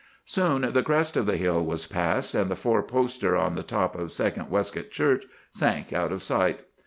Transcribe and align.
"Soon 0.25 0.63
the 0.73 0.81
crest 0.81 1.15
of 1.15 1.27
the 1.27 1.37
hill 1.37 1.63
was 1.63 1.85
passed, 1.85 2.33
and 2.33 2.49
the 2.49 2.55
four 2.55 2.81
poster 2.81 3.37
on 3.37 3.53
the 3.53 3.61
top 3.61 3.95
of 3.95 4.11
Second 4.11 4.49
Westcock 4.49 4.89
Church 4.89 5.25
sank 5.51 5.93
out 5.93 6.11
of 6.11 6.23
sight. 6.23 6.61